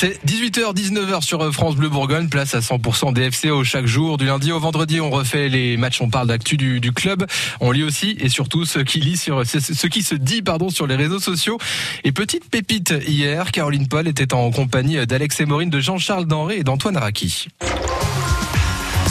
[0.00, 4.16] C'est 18h, 19h sur France Bleu Bourgogne, place à 100% DFCO chaque jour.
[4.16, 7.26] Du lundi au vendredi, on refait les matchs, on parle d'actu du, club.
[7.58, 11.58] On lit aussi et surtout ce qui, se dit pardon, sur les réseaux sociaux.
[12.04, 16.62] Et petite pépite hier, Caroline Paul était en compagnie d'Alex Maureen, de Jean-Charles Denré et
[16.62, 17.48] d'Antoine Araki.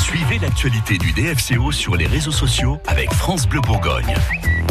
[0.07, 4.15] Suivez l'actualité du DFCO sur les réseaux sociaux avec France Bleu Bourgogne.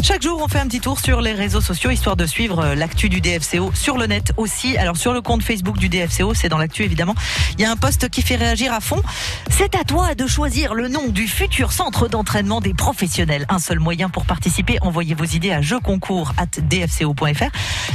[0.03, 2.75] Chaque jour, on fait un petit tour sur les réseaux sociaux histoire de suivre euh,
[2.75, 4.77] l'actu du DFCO sur le net aussi.
[4.77, 7.13] Alors sur le compte Facebook du DFCO, c'est dans l'actu évidemment.
[7.57, 9.03] Il y a un post qui fait réagir à fond.
[9.49, 13.45] C'est à toi de choisir le nom du futur centre d'entraînement des professionnels.
[13.49, 17.51] Un seul moyen pour participer, envoyez vos idées à jeuxconcours@dfco.fr.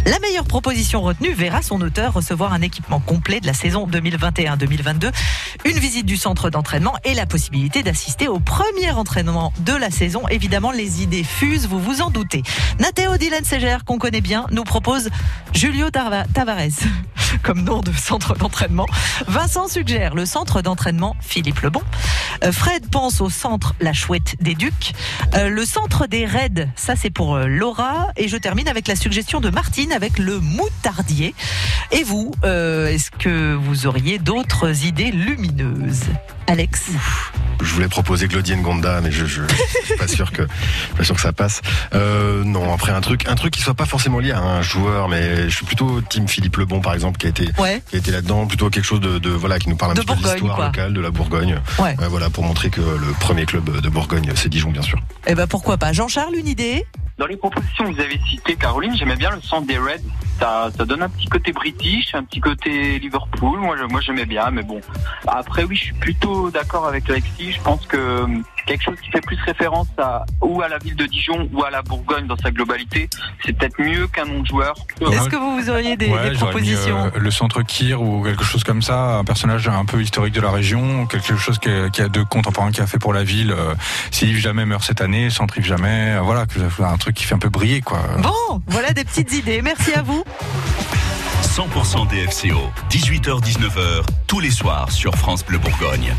[0.06, 5.10] La meilleure proposition retenue verra son auteur recevoir un équipement complet de la saison 2021-2022,
[5.64, 10.28] une visite du centre d'entraînement et la possibilité d'assister au premier entraînement de la saison.
[10.28, 12.42] Évidemment, les idées fusent, vous vous en doutez.
[12.78, 15.08] Nathéo Dylan Ségère, qu'on connaît bien, nous propose
[15.54, 16.26] Julio Tavares
[17.42, 18.86] comme nom de centre d'entraînement.
[19.26, 21.82] Vincent suggère le centre d'entraînement Philippe Lebon.
[22.44, 24.92] Euh, Fred pense au centre La Chouette des Ducs.
[25.34, 28.08] Euh, le centre des Raids, ça c'est pour euh, Laura.
[28.16, 31.34] Et je termine avec la suggestion de Martine avec le moutardier.
[31.90, 36.04] Et vous, est-ce que vous auriez d'autres idées lumineuses?
[36.46, 36.90] Alex?
[37.62, 39.42] Je voulais proposer Claudine Gonda, mais je, je,
[39.84, 40.42] suis pas sûr que,
[40.96, 41.62] pas sûr que ça passe.
[41.94, 45.08] Euh, non, après un truc, un truc qui soit pas forcément lié à un joueur,
[45.08, 47.82] mais je suis plutôt team Philippe Lebon par exemple, qui a été, ouais.
[47.88, 50.00] qui a été là-dedans, plutôt quelque chose de, de, voilà, qui nous parle un de
[50.00, 51.60] petit peu de l'histoire locale de la Bourgogne.
[51.78, 51.96] Ouais.
[52.08, 54.98] Voilà, pour montrer que le premier club de Bourgogne, c'est Dijon, bien sûr.
[55.26, 55.92] Eh ben pourquoi pas.
[55.92, 56.84] Jean-Charles, une idée?
[57.18, 60.00] Dans les propositions que vous avez citées, Caroline, j'aimais bien le centre des Reds.
[60.40, 63.60] Ça, ça, donne un petit côté british, un petit côté Liverpool.
[63.60, 64.80] Moi, je, moi, j'aimais bien, mais bon.
[65.26, 67.52] Après, oui, je suis plutôt d'accord avec Alexis.
[67.52, 68.26] Je pense que
[68.66, 71.70] quelque chose qui fait plus référence à ou à la ville de Dijon ou à
[71.70, 73.08] la Bourgogne dans sa globalité,
[73.44, 74.74] c'est peut-être mieux qu'un nom de joueur.
[75.00, 78.22] Est-ce que vous, vous auriez des, ouais, des propositions mis, euh, Le centre Kir ou
[78.22, 81.70] quelque chose comme ça, un personnage un peu historique de la région, quelque chose qui
[81.70, 83.52] a, qui a de contemporain qui a fait pour la ville.
[83.52, 83.74] Euh,
[84.10, 86.46] si Yves Jamais meurt cette année, centre Yves Jamais, euh, voilà,
[86.80, 88.00] un truc qui fait un peu briller quoi.
[88.18, 89.62] Bon, voilà des petites idées.
[89.62, 90.24] Merci à vous.
[91.42, 96.14] 100% DFCO, 18h-19h, tous les soirs sur France Bleu Bourgogne.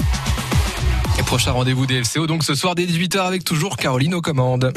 [1.19, 4.73] Et prochain rendez-vous DFCO, donc ce soir dès 18h avec toujours Caroline aux commandes.